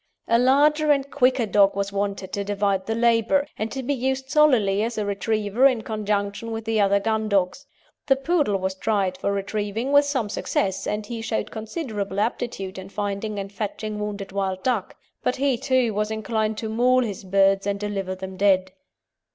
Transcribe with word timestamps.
A 0.27 0.39
larger 0.39 0.91
and 0.91 1.11
quicker 1.11 1.45
dog 1.45 1.75
was 1.75 1.91
wanted 1.93 2.33
to 2.33 2.43
divide 2.43 2.87
the 2.87 2.95
labour, 2.95 3.45
and 3.55 3.71
to 3.71 3.83
be 3.83 3.93
used 3.93 4.31
solely 4.31 4.81
as 4.81 4.97
a 4.97 5.05
retriever 5.05 5.67
in 5.67 5.83
conjunction 5.83 6.49
with 6.49 6.65
the 6.65 6.81
other 6.81 6.99
gun 6.99 7.29
dogs. 7.29 7.67
The 8.07 8.15
Poodle 8.15 8.57
was 8.57 8.73
tried 8.73 9.15
for 9.15 9.31
retrieving 9.31 9.91
with 9.91 10.05
some 10.05 10.27
success, 10.27 10.87
and 10.87 11.05
he 11.05 11.21
showed 11.21 11.51
considerable 11.51 12.19
aptitude 12.19 12.79
in 12.79 12.89
finding 12.89 13.37
and 13.37 13.51
fetching 13.53 13.99
wounded 13.99 14.31
wild 14.31 14.63
duck; 14.63 14.95
but 15.21 15.35
he, 15.35 15.55
too, 15.55 15.93
was 15.93 16.09
inclined 16.09 16.57
to 16.57 16.69
maul 16.69 17.03
his 17.03 17.23
birds 17.23 17.67
and 17.67 17.79
deliver 17.79 18.15
them 18.15 18.37
dead. 18.37 18.71